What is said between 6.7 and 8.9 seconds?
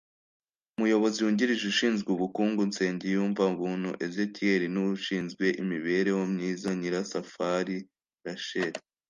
Nyirasafari R Rachel